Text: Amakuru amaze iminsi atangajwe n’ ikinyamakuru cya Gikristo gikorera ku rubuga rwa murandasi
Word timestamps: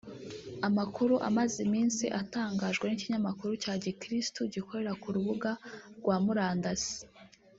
Amakuru 0.67 1.15
amaze 1.29 1.55
iminsi 1.67 2.03
atangajwe 2.21 2.85
n’ 2.87 2.93
ikinyamakuru 2.97 3.51
cya 3.63 3.73
Gikristo 3.83 4.39
gikorera 4.53 4.93
ku 5.01 5.07
rubuga 5.15 5.51
rwa 5.99 6.15
murandasi 6.25 6.97